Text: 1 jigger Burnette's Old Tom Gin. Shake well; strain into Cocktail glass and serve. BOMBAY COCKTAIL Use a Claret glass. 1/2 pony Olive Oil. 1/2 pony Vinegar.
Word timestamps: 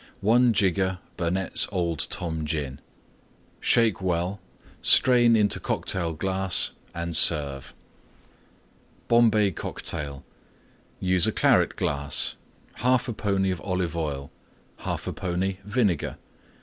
1 0.21 0.51
jigger 0.53 0.97
Burnette's 1.15 1.67
Old 1.71 2.07
Tom 2.09 2.43
Gin. 2.43 2.79
Shake 3.59 4.01
well; 4.01 4.39
strain 4.81 5.35
into 5.35 5.59
Cocktail 5.59 6.15
glass 6.15 6.71
and 6.95 7.15
serve. 7.15 7.75
BOMBAY 9.09 9.51
COCKTAIL 9.51 10.23
Use 10.99 11.27
a 11.27 11.31
Claret 11.31 11.75
glass. 11.75 12.33
1/2 12.79 13.15
pony 13.15 13.53
Olive 13.59 13.95
Oil. 13.95 14.31
1/2 14.79 15.13
pony 15.15 15.57
Vinegar. 15.65 16.17